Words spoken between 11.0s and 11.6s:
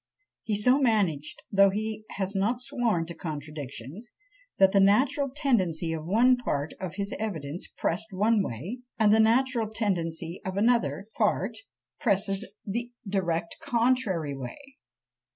part